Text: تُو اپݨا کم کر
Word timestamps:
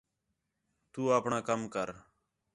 تُو 0.91 1.01
اپݨا 1.17 1.39
کم 1.47 1.61
کر 1.73 1.89